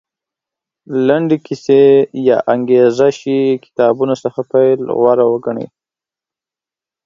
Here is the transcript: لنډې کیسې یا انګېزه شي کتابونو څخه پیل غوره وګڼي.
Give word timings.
لنډې 1.07 1.37
کیسې 1.45 1.81
یا 2.27 2.37
انګېزه 2.53 3.09
شي 3.19 3.37
کتابونو 3.65 4.15
څخه 4.23 4.41
پیل 4.51 4.79
غوره 4.97 5.25
وګڼي. 5.27 5.65